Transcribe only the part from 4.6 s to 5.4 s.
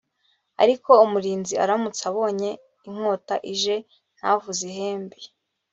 ihembe